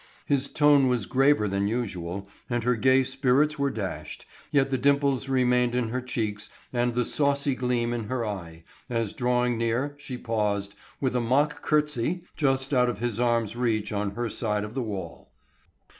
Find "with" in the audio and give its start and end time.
10.99-11.15